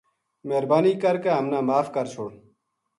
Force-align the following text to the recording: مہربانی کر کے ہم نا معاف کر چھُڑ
مہربانی 0.47 0.93
کر 1.03 1.15
کے 1.23 1.29
ہم 1.37 1.45
نا 1.51 1.59
معاف 1.67 1.87
کر 1.95 2.05
چھُڑ 2.13 2.29